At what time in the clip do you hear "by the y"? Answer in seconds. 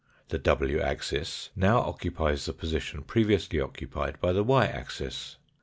4.19-4.65